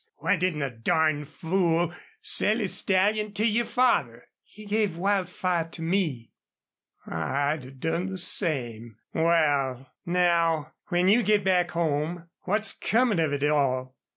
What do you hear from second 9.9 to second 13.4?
now, when you git back home what's comin' of